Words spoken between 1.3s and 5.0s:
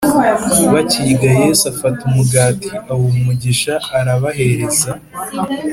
Yesu afata umugati awuha umugisha arabahereza